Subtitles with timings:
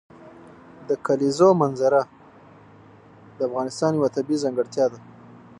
[0.89, 2.01] د کلیزو منظره
[3.37, 4.99] د افغانستان یوه طبیعي ځانګړتیا ده.